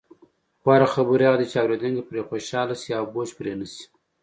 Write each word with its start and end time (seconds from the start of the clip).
غوره 0.63 0.87
خبرې 0.93 1.23
هغه 1.27 1.37
دي، 1.39 1.45
چې 1.51 1.57
اوریدونکي 1.61 2.01
پرې 2.09 2.21
خوشحاله 2.29 2.75
شي 2.81 2.91
او 2.99 3.05
بوج 3.13 3.29
پرې 3.37 3.53
نه 3.59 3.65
شي. 3.73 3.83